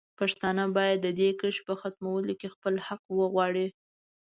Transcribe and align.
پښتانه 0.19 0.63
باید 0.77 0.97
د 1.01 1.07
دې 1.19 1.29
کرښې 1.39 1.63
په 1.67 1.73
ختمولو 1.81 2.33
کې 2.39 2.47
خپل 2.53 2.73
حق 2.87 3.03
وغواړي. 3.19 3.67